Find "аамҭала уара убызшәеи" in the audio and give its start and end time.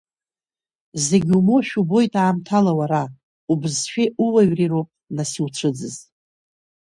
2.21-4.09